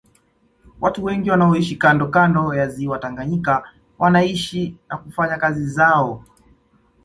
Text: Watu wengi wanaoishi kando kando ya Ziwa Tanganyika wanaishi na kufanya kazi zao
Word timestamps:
Watu 0.81 1.03
wengi 1.03 1.31
wanaoishi 1.31 1.75
kando 1.75 2.07
kando 2.07 2.53
ya 2.53 2.67
Ziwa 2.67 2.99
Tanganyika 2.99 3.63
wanaishi 3.99 4.77
na 4.89 4.97
kufanya 4.97 5.37
kazi 5.37 5.65
zao 5.65 6.23